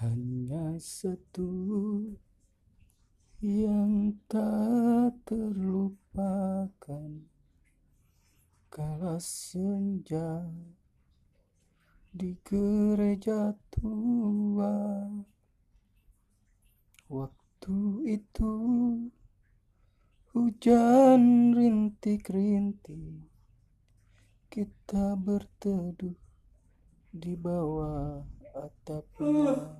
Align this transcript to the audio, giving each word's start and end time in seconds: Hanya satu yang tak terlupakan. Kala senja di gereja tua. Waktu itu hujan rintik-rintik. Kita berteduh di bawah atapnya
Hanya 0.00 0.80
satu 0.80 1.52
yang 3.44 4.16
tak 4.32 5.12
terlupakan. 5.28 7.28
Kala 8.72 9.20
senja 9.20 10.48
di 12.16 12.32
gereja 12.40 13.52
tua. 13.68 15.04
Waktu 17.12 17.80
itu 18.08 18.54
hujan 20.32 21.52
rintik-rintik. 21.52 23.28
Kita 24.48 25.12
berteduh 25.12 26.16
di 27.12 27.36
bawah 27.36 28.24
atapnya 28.56 29.79